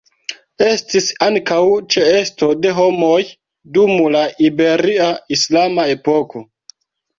[0.67, 1.59] Estis ankaŭ
[1.97, 3.19] ĉeesto de homoj
[3.77, 6.47] dum la Iberia islama epoko.